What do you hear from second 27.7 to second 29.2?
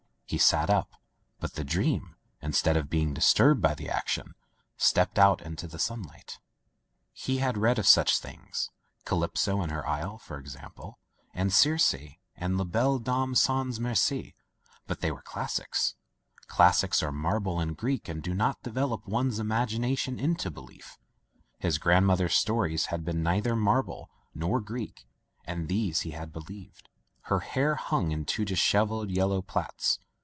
hung in two dishevelled